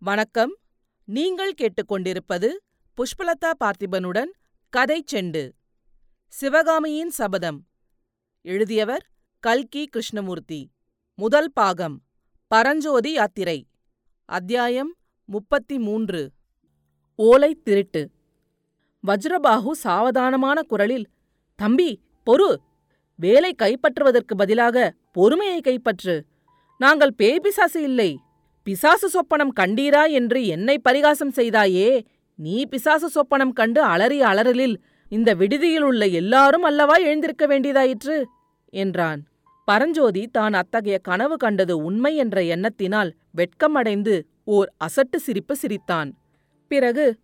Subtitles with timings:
[0.00, 0.56] வணக்கம்.
[1.04, 2.48] நீங்கள் கேட்டுக்கொண்டிருப்பது
[2.96, 4.30] புஷ்பலதா பார்த்திபனுடன்
[4.68, 5.50] கதை செண்டு.
[6.28, 7.66] சிவகாமியின் சபதம்.
[8.42, 9.06] எழுதியவர்
[9.40, 10.70] கல்கி கிருஷ்ணமூர்த்தி.
[11.14, 12.02] முதல் பாகம்.
[12.46, 13.66] பரஞ்சோதி யாத்திரை.
[14.24, 16.30] அத்தியாயம் முப்பத்தி மூன்று
[17.16, 18.10] ஓலை திருட்டு.
[19.06, 21.08] வஜ்ரபாஹு சாவதானமான குரலில்
[21.56, 22.56] தம்பி பொறு.
[23.16, 26.22] வேலை கைப்பற்றுவதற்கு பதிலாக பொறுமையை கைப்பற்று.
[26.78, 28.18] நாங்கள் பேபிசாசு இல்லை.
[28.68, 32.04] பிசாசு சொப்பனம் கண்டீரா என்று என்னை பரிகாசம் செய்தாயே?
[32.34, 34.74] நீ பிசாசு சொப்பனம் கண்டு அலறிய அலறலில்
[35.08, 38.24] இந்த விடுதியில் உள்ள எல்லாரும் அல்லவா எழுந்திருக்க வேண்டியதாயிற்று?
[38.72, 39.20] என்றான்.
[39.64, 46.12] பரஞ்சோதி தான் அத்தகைய கனவு கண்டது உண்மை என்ற எண்ணத்தினால் வெட்கமடைந்து ஓர் அசட்டு சிரிப்பு சிரித்தான்.
[46.68, 47.18] பிறகு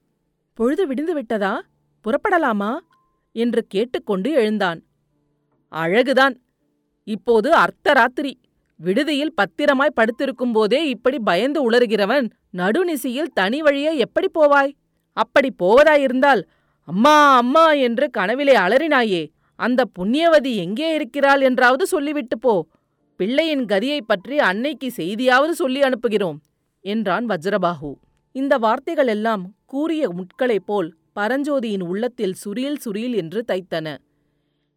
[0.55, 1.63] பொழுது விடிந்து விட்டதா?
[2.05, 2.79] புறப்படலாமா?
[3.33, 4.83] என்று கேட்டுக்கொண்டு எழுந்தான்.
[5.73, 6.37] அழகுதான்.
[7.05, 8.33] இப்போது அர்த்தராத்திரி.
[8.81, 14.73] விடுதியில் பத்திரமாய் படுத்திருக்கும் போதே இப்படி பயந்து உளறுகிறவன் நடுநிசியில் தனி வழியே எப்படி போவாய்?
[15.13, 16.43] அப்படி போவதாயிருந்தால்
[16.89, 19.23] அம்மா அம்மா என்று கனவிலே அலறினாயே
[19.57, 21.41] அந்த புண்ணியவதி எங்கே இருக்கிறாள்?
[21.41, 22.67] என்றாவது சொல்லிவிட்டு போ.
[23.17, 26.39] பிள்ளையின் கதியைப் பற்றி அன்னைக்கு செய்தியாவது சொல்லி அனுப்புகிறோம்
[26.81, 27.91] என்றான் வஜ்ரபாஹு.
[28.33, 33.97] இந்த வார்த்தைகள் எல்லாம் கூறிய முட்களைப் போல் பரஞ்சோதியின் உள்ளத்தில் சுரீல் சுரீல் என்று தைத்தன.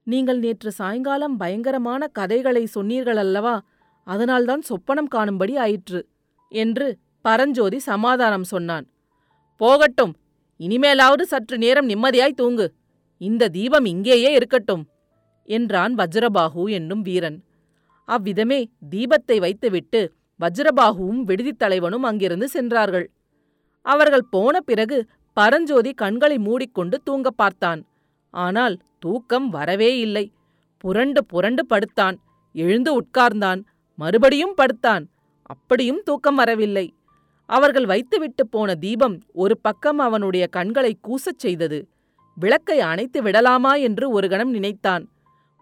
[0.03, 3.55] நீங்கள் நேற்று சாயங்காலம் பயங்கரமான கதைகளை சொன்னீர்கள் அல்லவா
[4.07, 5.99] அதனால்தான் சொப்பனம் காணும்படி ஆயிற்று
[6.51, 6.87] என்று
[7.25, 8.85] பரஞ்சோதி சமாதானம் சொன்னான்.
[9.61, 10.13] போகட்டும்
[10.59, 12.67] இனிமேலாவது சற்று நேரம் நிம்மதியாய் தூங்கு.
[13.21, 14.83] இந்த தீபம் இங்கேயே இருக்கட்டும்
[15.47, 17.37] என்றான் வஜ்ரபாஹு என்னும் வீரன்.
[18.07, 20.01] அவ்விதமே தீபத்தை வைத்துவிட்டு
[20.39, 23.07] வஜ்ரபாகுவும் விடுதித் தலைவனும் அங்கிருந்து சென்றார்கள்.
[23.85, 24.97] அவர்கள் போன பிறகு
[25.37, 27.81] பரஞ்சோதி கண்களை மூடிக்கொண்டு தூங்க பார்த்தான்.
[28.33, 30.25] ஆனால் தூக்கம் வரவே இல்லை.
[30.77, 32.17] புரண்டு புரண்டு படுத்தான்.
[32.55, 33.61] எழுந்து உட்கார்ந்தான்.
[33.97, 35.09] மறுபடியும் படுத்தான்.
[35.43, 36.93] அப்படியும் தூக்கம் வரவில்லை.
[37.49, 41.87] அவர்கள் வைத்துவிட்டு போன தீபம் ஒரு பக்கம் அவனுடைய கண்களை கூசச் செய்தது.
[42.35, 45.09] விளக்கை அணைத்து விடலாமா என்று ஒரு கணம் நினைத்தான்.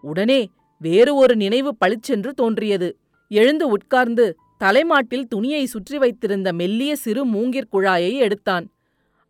[0.01, 2.97] உடனே வேறு ஒரு நினைவு பளிச்சென்று தோன்றியது.
[3.29, 4.25] எழுந்து உட்கார்ந்து
[4.57, 8.65] தலைமாட்டில் துணியை சுற்றி வைத்திருந்த மெல்லிய சிறு மூங்கிற் குழாயை எடுத்தான்.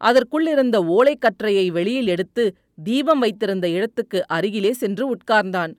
[0.04, 2.44] அதற்குள்ளிருந்த ஓலைக்கற்றையை வெளியில் எடுத்து
[2.84, 5.74] தீபம் வைத்திருந்த இடத்துக்கு அருகிலே சென்று உட்கார்ந்தான்.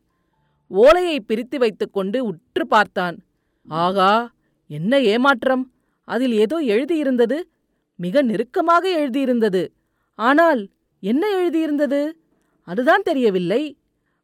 [0.70, 3.16] ஓலையை பிரித்து வைத்துக்கொண்டு உற்று பார்த்தான்.
[3.68, 4.10] ஆகா
[4.70, 5.64] என்ன ஏமாற்றம்!
[6.08, 7.38] அதில் ஏதோ எழுதியிருந்தது.
[7.98, 9.62] மிக நெருக்கமாக எழுதியிருந்தது.
[10.18, 10.60] ஆனால்
[11.02, 12.00] என்ன எழுதியிருந்தது?
[12.68, 13.62] அதுதான் தெரியவில்லை.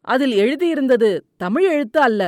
[0.05, 2.23] அதில் எழுதியிருந்தது தமிழ் எழுத்து அல்ல.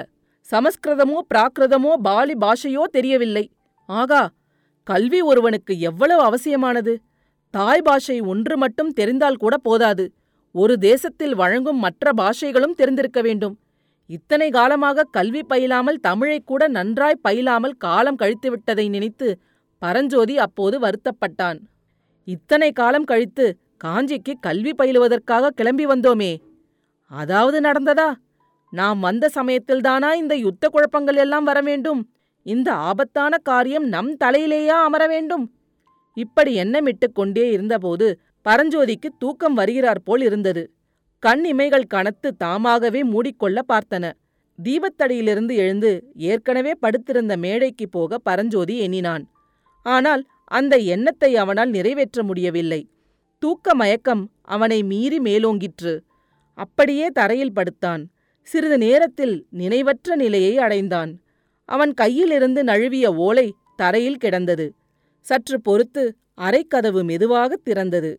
[0.47, 3.45] சமஸ்கிருதமோ பிராகிருதமோ பாலி பாஷையோ தெரியவில்லை.
[3.89, 4.23] ஆகா
[4.87, 6.95] கல்வி ஒருவனுக்கு எவ்வளவு அவசியமானது?
[7.55, 10.05] தாய் பாஷை ஒன்று மட்டும் தெரிந்தால் கூட போதாது.
[10.55, 13.55] ஒரு தேசத்தில் வழங்கும் மற்ற பாஷைகளும் தெரிந்திருக்க வேண்டும்.
[14.07, 19.41] இத்தனை காலமாக கல்வி பயிலாமல் தமிழை கூட நன்றாய் பயிலாமல் காலம் கழித்துவிட்டதை நினைத்து
[19.79, 21.59] பரஞ்சோதி அப்போது வருத்தப்பட்டான்.
[22.25, 26.33] இத்தனை காலம் கழித்து காஞ்சிக்கு கல்வி பயிலுவதற்காக கிளம்பி வந்தோமே.
[27.07, 28.15] அதாவது நடந்ததா?
[28.73, 32.01] நாம் வந்த சமயத்தில்தானா இந்த யுத்த குழப்பங்கள் எல்லாம் வர வேண்டும்?
[32.43, 35.45] இந்த ஆபத்தான காரியம் நம் தலையிலேயா அமர வேண்டும்?
[36.17, 40.63] இப்படி எண்ணமிட்டுக் கொண்டே இருந்தபோது பரஞ்சோதிக்கு தூக்கம் வருகிறார் போல் இருந்தது.
[41.25, 44.13] கண் இமைகள் கனத்து தாமாகவே மூடிக்கொள்ள பார்த்தன.
[44.63, 49.31] தீபத்தடியிலிருந்து எழுந்து ஏற்கனவே படுத்திருந்த மேடைக்கு போக பரஞ்சோதி எண்ணினான்.
[49.83, 52.89] ஆனால் அந்த எண்ணத்தை அவனால் நிறைவேற்ற முடியவில்லை.
[53.39, 56.01] தூக்க மயக்கம் அவனை மீறி மேலோங்கிற்று.
[56.55, 58.11] அப்படியே தரையில் படுத்தான்.
[58.43, 61.21] சிறிது நேரத்தில் நினைவற்ற நிலையை அடைந்தான்.
[61.65, 64.75] அவன் கையிலிருந்து நழுவிய ஓலை தரையில் கிடந்தது.
[65.21, 68.19] சற்று பொறுத்து அரைக்கதவு மெதுவாகத் திறந்தது.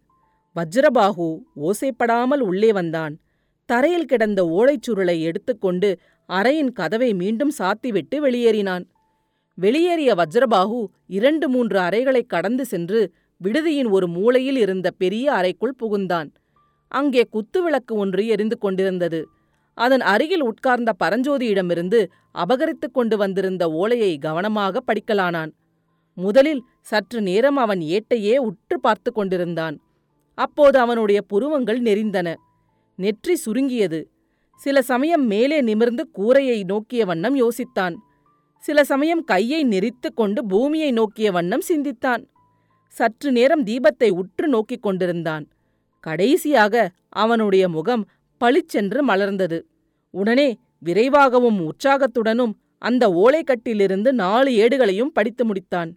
[0.56, 3.20] வஜ்ரபாகு ஓசைப்படாமல் உள்ளே வந்தான்.
[3.66, 6.00] தரையில் கிடந்த ஓலைச்சுருளை எடுத்துக்கொண்டு
[6.30, 8.86] அறையின் கதவை மீண்டும் சாத்திவிட்டு வெளியேறினான்.
[9.56, 13.14] வெளியேறிய வஜ்ரபாகு இரண்டு மூன்று அறைகளைக் கடந்து சென்று
[13.44, 16.32] விடுதியின் ஒரு மூலையில் இருந்த பெரிய அறைக்குள் புகுந்தான்.
[16.88, 19.28] அங்கே குத்துவிளக்கு ஒன்று எரிந்து கொண்டிருந்தது.
[19.74, 25.52] அதன் அருகில் உட்கார்ந்த பரஞ்சோதியிடமிருந்து அபகரித்துக் கொண்டு வந்திருந்த ஓலையை கவனமாக படிக்கலானான்.
[26.16, 29.80] முதலில் சற்று நேரம் அவன் ஏட்டையே உற்று பார்த்து கொண்டிருந்தான்.
[30.36, 32.36] அப்போது அவனுடைய புருவங்கள் நெறிந்தன
[32.96, 34.10] நெற்றி சுருங்கியது.
[34.56, 37.96] சில சமயம் மேலே நிமிர்ந்து கூரையை நோக்கிய வண்ணம் யோசித்தான்.
[38.64, 42.28] சில சமயம் கையை நெறித்து கொண்டு பூமியை நோக்கிய வண்ணம் சிந்தித்தான்.
[42.88, 45.48] சற்று நேரம் தீபத்தை உற்று நோக்கிக் கொண்டிருந்தான்.
[46.00, 49.60] கடைசியாக அவனுடைய முகம் பளிச்சென்று மலர்ந்தது.
[50.10, 55.92] உடனே விரைவாகவும் உற்சாகத்துடனும் அந்த ஓலைக்கட்டிலிருந்து நாலு ஏடுகளையும் படித்து முடித்தான்.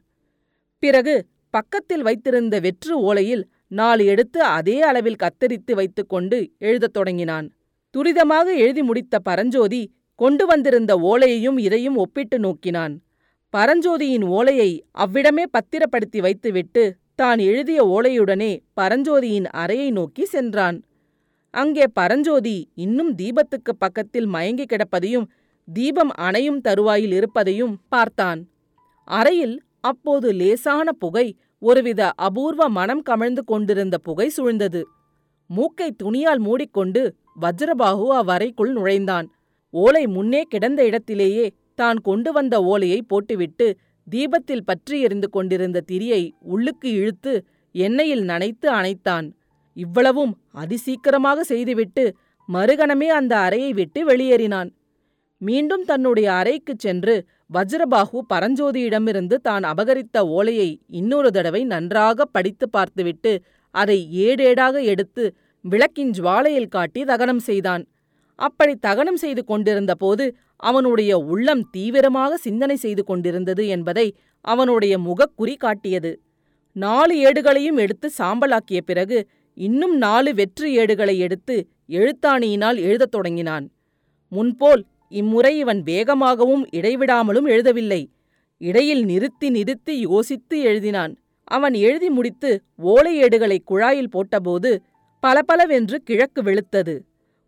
[0.78, 7.46] பிறகு பக்கத்தில் வைத்திருந்த வெற்று ஓலையில் நாலு எடுத்து அதே அளவில் கத்தரித்து வைத்துக்கொண்டு எழுதத் தொடங்கினான்.
[7.94, 9.82] துரிதமாக எழுதி முடித்த பரஞ்சோதி
[10.14, 12.94] கொண்டு வந்திருந்த ஓலையையும் இதையும் ஒப்பிட்டு நோக்கினான்.
[13.54, 16.84] பரஞ்சோதியின் ஓலையை அவ்விடமே பத்திரப்படுத்தி வைத்துவிட்டு
[17.14, 20.78] தான் எழுதிய ஓலையுடனே பரஞ்சோதியின் அறையை நோக்கி சென்றான்.
[21.50, 25.26] அங்கே பரஞ்சோதி இன்னும் தீபத்துக்கு பக்கத்தில் மயங்கி கிடப்பதையும்
[25.68, 28.40] தீபம் அணையும் தருவாயில் இருப்பதையும் பார்த்தான்.
[29.08, 31.26] அறையில் அப்போது லேசான புகை
[31.62, 34.82] ஒருவித அபூர்வ மனம் கமழ்ந்து கொண்டிருந்த புகை சூழ்ந்தது.
[35.50, 37.02] மூக்கை துணியால் மூடிக்கொண்டு
[37.42, 39.26] வஜ்ரபாகு அவ்வறைக்குள் நுழைந்தான்.
[39.74, 43.66] ஓலை முன்னே கிடந்த இடத்திலேயே தான் கொண்டு வந்த ஓலையை போட்டுவிட்டு
[44.06, 46.22] தீபத்தில் பற்றி எரிந்து கொண்டிருந்த திரியை
[46.52, 47.32] உள்ளுக்கு இழுத்து
[47.74, 49.26] எண்ணெயில் நனைத்து அணைத்தான்.
[49.76, 52.04] இவ்வளவும் அதிசீக்கிரமாக செய்துவிட்டு
[52.48, 54.70] மறுகணமே அந்த அறையை விட்டு வெளியேறினான்.
[55.40, 57.14] மீண்டும் தன்னுடைய அறைக்குச் சென்று
[57.54, 63.32] வஜ்ரபாகு பரஞ்சோதியிடமிருந்து தான் அபகரித்த ஓலையை இன்னொரு தடவை நன்றாக படித்து பார்த்துவிட்டு
[63.74, 65.24] அதை ஏடேடாக எடுத்து
[65.64, 67.82] விளக்கின் ஜுவாலையில் காட்டி தகனம் செய்தான்.
[68.38, 70.24] அப்படி தகனம் செய்து கொண்டிருந்த போது
[70.56, 74.06] அவனுடைய உள்ளம் தீவிரமாக சிந்தனை செய்து கொண்டிருந்தது என்பதை
[74.44, 76.12] அவனுடைய முகக்குறி காட்டியது.
[76.76, 79.18] நாலு ஏடுகளையும் எடுத்து சாம்பலாக்கிய பிறகு
[79.56, 81.56] இன்னும் நாலு வெற்று ஏடுகளை எடுத்து
[81.90, 83.66] எழுத்தாணியினால் எழுதத் தொடங்கினான்.
[84.28, 88.06] முன்போல் இம்முறை இவன் வேகமாகவும் இடைவிடாமலும் எழுதவில்லை.
[88.58, 91.16] இடையில் நிறுத்தி நிறுத்தி யோசித்து எழுதினான்.
[91.44, 94.78] அவன் எழுதி முடித்து ஓலை குழாயில் போட்டபோது
[95.26, 96.98] பலபலவென்று கிழக்கு வெளுத்தது.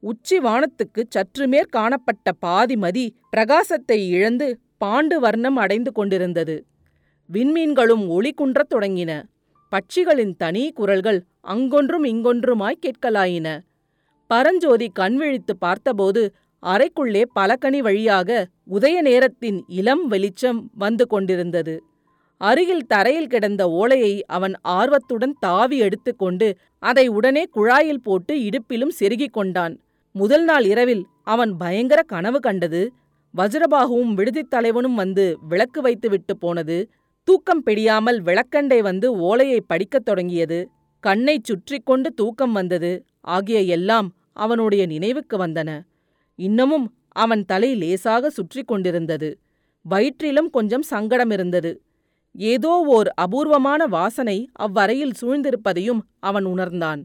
[0.01, 6.65] உச்சி வானத்துக்குச் சற்றுமேற் காணப்பட்ட பாதிமதி பிரகாசத்தை இழந்து பாண்டு வர்ணம் அடைந்து கொண்டிருந்தது.
[7.33, 9.23] விண்மீன்களும் ஒளி குன்றத் தொடங்கின.
[9.71, 13.61] பட்சிகளின் தனி குரல்கள் அங்கொன்றும் இங்கொன்றுமாய் கேட்கலாயின.
[14.27, 16.35] பரஞ்சோதி கண்விழித்து பார்த்தபோது
[16.67, 21.83] அறைக்குள்ளே பலகனி வழியாக உதய நேரத்தின் இளம் வெளிச்சம் வந்து கொண்டிருந்தது.
[22.41, 29.75] அருகில் தரையில் கிடந்த ஓலையை அவன் ஆர்வத்துடன் தாவி எடுத்துக்கொண்டு அதை உடனே குழாயில் போட்டு இடுப்பிலும் செருகிக் கொண்டான்.
[30.13, 32.93] முதல் நாள் இரவில் அவன் பயங்கர கனவு கண்டது.
[33.37, 36.89] வஜ்ரபாகுவும் விடுதித் தலைவனும் வந்து விளக்கு வைத்துவிட்டு போனது.
[37.25, 40.71] தூக்கம் பிடியாமல் விளக்கண்டை வந்து ஓலையை படிக்கத் தொடங்கியது.
[41.01, 43.05] கண்ணைச் சுற்றி கொண்டு தூக்கம் வந்தது.
[43.21, 45.71] ஆகிய எல்லாம் அவனுடைய நினைவுக்கு வந்தன.
[46.41, 49.31] இன்னமும் அவன் தலை லேசாக சுற்றி கொண்டிருந்தது.
[49.85, 51.73] வயிற்றிலும் கொஞ்சம் சங்கடம் இருந்தது.
[52.35, 57.01] ஏதோ ஓர் அபூர்வமான வாசனை அவ்வறையில் சூழ்ந்திருப்பதையும் அவன் உணர்ந்தான்.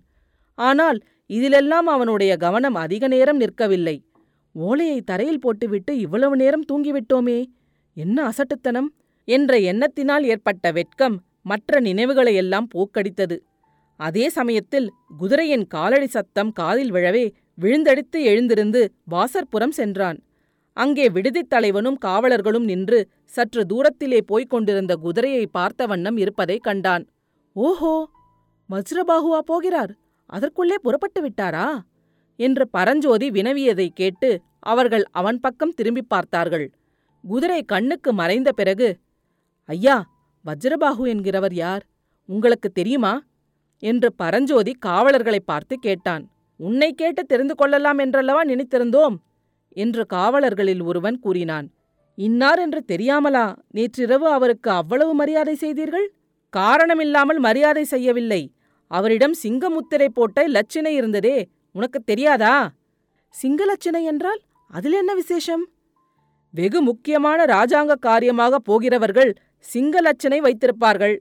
[0.57, 0.99] ஆனால்
[1.29, 3.95] இதிலெல்லாம் அவனுடைய கவனம் அதிக நேரம் நிற்கவில்லை.
[4.55, 7.39] ஓலையை தரையில் போட்டுவிட்டு இவ்வளவு நேரம் தூங்கிவிட்டோமே
[7.97, 8.89] என்ன அசட்டுத்தனம்?
[9.27, 13.37] என்ற எண்ணத்தினால் ஏற்பட்ட வெட்கம் மற்ற நினைவுகளையெல்லாம் போக்கடித்தது.
[13.99, 17.25] அதே சமயத்தில் குதிரையின் காலடி சத்தம் காதில் விழவே
[17.61, 20.23] விழுந்தடித்து எழுந்திருந்து வாசற்புறம் சென்றான்.
[20.73, 27.07] அங்கே விடுதித் தலைவனும் காவலர்களும் நின்று சற்று தூரத்திலே போய்க் கொண்டிருந்த குதிரையை பார்த்த வண்ணம் இருப்பதைக் கண்டான்.
[27.53, 28.09] ஓஹோ!
[28.69, 29.95] வஜ்ரபாகுவா போகிறார்.
[30.25, 31.79] அதற்குள்ளே புறப்பட்டு விட்டாரா?
[32.35, 36.73] என்று பரஞ்சோதி வினவியதைக் கேட்டு அவர்கள் அவன் பக்கம் திரும்பிப் பார்த்தார்கள்.
[37.27, 38.97] குதிரை கண்ணுக்கு மறைந்த பிறகு
[39.65, 40.09] ஐயா
[40.45, 41.85] வஜ்ரபாகு என்கிறவர் யார்?
[42.25, 43.21] உங்களுக்கு தெரியுமா?
[43.79, 46.34] என்று பரஞ்சோதி காவலர்களை பார்த்து கேட்டான்.
[46.57, 49.15] உன்னை கேட்டு தெரிந்து கொள்ளலாம் என்றல்லவா நினைத்திருந்தோம்?
[49.69, 51.71] என்று காவலர்களில் ஒருவன் கூறினான்.
[52.15, 53.55] இன்னார் என்று தெரியாமலா?
[53.71, 56.13] நேற்றிரவு அவருக்கு அவ்வளவு மரியாதை செய்தீர்கள்?
[56.49, 58.53] காரணமில்லாமல் மரியாதை செய்யவில்லை.
[58.87, 61.49] அவரிடம் சிங்க முத்திரை போட்ட லட்சினை இருந்ததே.
[61.71, 62.71] உனக்கு தெரியாதா?
[63.29, 65.69] சிங்க லட்சணை என்றால் அதில் என்ன விசேஷம்?
[66.51, 71.17] வெகு முக்கியமான ராஜாங்க காரியமாக போகிறவர்கள் சிங்க லட்சணை வைத்திருப்பார்கள்.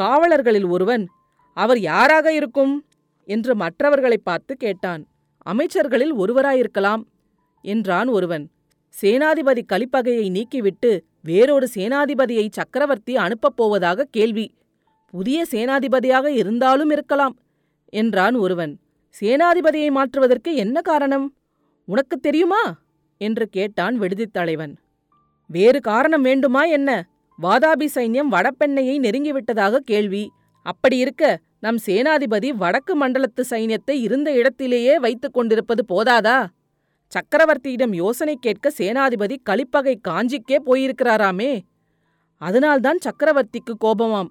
[0.00, 1.06] காவலர்களில் ஒருவன்
[1.52, 2.84] அவர் யாராக இருக்கும்?
[3.24, 5.06] என்று மற்றவர்களை பார்த்து கேட்டான்.
[5.50, 7.02] அமைச்சர்களில் ஒருவராயிருக்கலாம்
[7.62, 8.50] என்றான் ஒருவன்.
[9.02, 14.54] சேனாதிபதி கலிப்பகையை நீக்கிவிட்டு வேறொரு சேனாதிபதியை சக்கரவர்த்தி அனுப்பப் போவதாக கேள்வி.
[15.06, 17.38] புதிய சேனாதிபதியாக இருந்தாலும் இருக்கலாம்
[17.88, 18.80] என்றான் ஒருவன்.
[19.20, 21.34] சேனாதிபதியை மாற்றுவதற்கு என்ன காரணம்?
[21.84, 22.80] உனக்குத் தெரியுமா?
[23.18, 24.76] என்று கேட்டான் விடுதித் தலைவன்.
[25.48, 27.08] வேறு காரணம் வேண்டுமா என்ன?
[27.42, 30.30] வாதாபி சைன்யம் வடபெண்ணையை நெருங்கிவிட்டதாக கேள்வி.
[30.62, 36.46] அப்படியிருக்க நம் சேனாதிபதி வடக்கு மண்டலத்து சைன்யத்தை இருந்த இடத்திலேயே வைத்துக் கொண்டிருப்பது போதாதா?
[37.12, 41.60] சக்கரவர்த்தியிடம் யோசனை கேட்க சேனாதிபதி கலிப்பகை காஞ்சிக்கே போயிருக்கிறாராமே.
[42.36, 44.28] அதனால்தான் சக்கரவர்த்திக்கு கோபமாம்.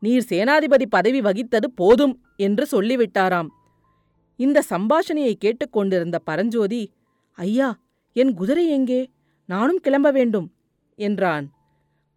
[0.00, 3.46] நீர் சேனாதிபதி பதவி வகித்தது போதும் என்று சொல்லிவிட்டாராம்.
[4.36, 6.92] இந்த சம்பாஷணையை கேட்டுக்கொண்டிருந்த பரஞ்சோதி
[7.32, 7.78] ஐயா
[8.12, 9.10] என் குதிரை எங்கே?
[9.46, 10.52] நானும் கிளம்ப வேண்டும்
[10.96, 11.50] என்றான்.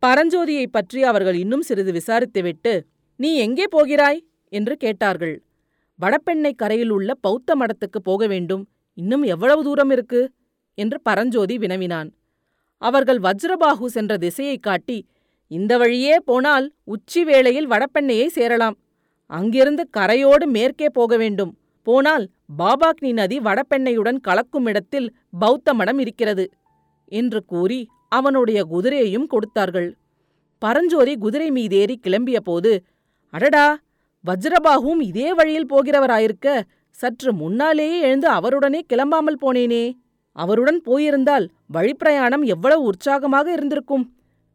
[0.06, 2.82] பரஞ்சோதியைப் பற்றி அவர்கள் இன்னும் சிறிது விசாரித்துவிட்டு
[3.16, 4.26] நீ எங்கே போகிறாய்?
[4.50, 5.44] என்று கேட்டார்கள்.
[6.02, 8.68] வடபெண்ணை கரையில் உள்ள பௌத்த மடத்துக்கு போக வேண்டும்.
[8.94, 10.32] இன்னும் எவ்வளவு தூரம் இருக்கு?
[10.74, 12.14] என்று பரஞ்சோதி வினவினான்.
[12.78, 15.08] அவர்கள் வஜ்ரபாகு சென்ற திசையைக் காட்டி
[15.48, 18.78] இந்த வழியே போனால் உச்சி வேளையில் வடபெண்ணையை சேரலாம்.
[19.26, 21.58] அங்கிருந்து கரையோடு மேற்கே போக வேண்டும்.
[21.84, 26.50] போனால் பாபாக்னி நதி வடபெண்ணையுடன் கலக்கும் இடத்தில் பௌத்த மடம் இருக்கிறது
[27.06, 29.98] என்று கூறி அவனுடைய குதிரையையும் கொடுத்தார்கள்.
[30.58, 32.80] பரஞ்சோதி குதிரை மீதேறி கிளம்பியபோது
[33.30, 33.78] அடடா!
[34.26, 39.84] வஜ்ரபாகுவும் இதே வழியில் போகிறவராயிருக்க சற்று முன்னாலேயே எழுந்து அவருடனே கிளம்பாமல் போனேனே.
[40.32, 44.06] அவருடன் போயிருந்தால் வழிப்பிரயாணம் எவ்வளவு உற்சாகமாக இருந்திருக்கும்.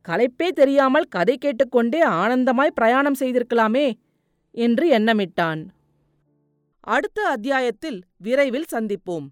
[0.08, 3.86] களைப்பே தெரியாமல் கதை கேட்டுக்கொண்டே ஆனந்தமாய் பிரயாணம் செய்திருக்கலாமே
[4.50, 5.62] என்று எண்ணமிட்டான்.
[6.80, 9.26] அடுத்த அத்தியாயத்தில் விரைவில் சந்திப்போம்.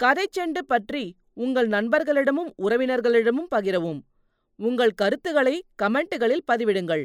[0.00, 1.04] கதைச்செண்டு பற்றி
[1.34, 4.00] உங்கள் நண்பர்களிடமும் உறவினர்களிடமும் பகிரவும்.
[4.58, 7.04] உங்கள் கருத்துக்களை கமெண்ட்டுகளில் பதிவிடுங்கள்.